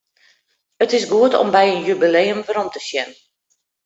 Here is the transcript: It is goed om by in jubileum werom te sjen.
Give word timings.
It 0.83 0.91
is 0.95 1.09
goed 1.11 1.33
om 1.41 1.49
by 1.55 1.63
in 1.73 1.85
jubileum 1.87 2.41
werom 2.47 2.69
te 2.71 2.81
sjen. 2.87 3.09